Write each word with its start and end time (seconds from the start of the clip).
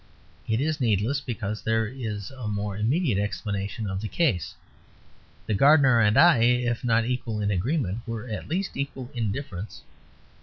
It 0.47 0.59
is 0.59 0.81
needless 0.81 1.21
because 1.21 1.61
there 1.61 1.85
is 1.85 2.31
a 2.31 2.47
more 2.47 2.75
immediate 2.75 3.19
explanation 3.19 3.85
of 3.87 4.01
the 4.01 4.07
case: 4.07 4.55
the 5.45 5.53
gardener 5.53 5.99
and 5.99 6.17
I, 6.17 6.37
if 6.39 6.83
not 6.83 7.05
equal 7.05 7.39
in 7.39 7.51
agreement, 7.51 8.01
were 8.07 8.27
at 8.27 8.49
least 8.49 8.75
equal 8.75 9.11
in 9.13 9.31
difference. 9.31 9.83